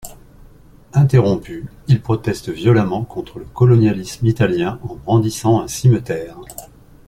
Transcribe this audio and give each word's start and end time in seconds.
Interrompu, 0.93 1.67
il 1.87 2.01
proteste 2.01 2.49
violemment 2.49 3.03
contre 3.05 3.37
le 3.37 3.45
colonialisme 3.45 4.25
italien 4.25 4.79
en 4.81 4.95
brandissant 4.95 5.61
un 5.61 5.67
cimeterre. 5.67 6.39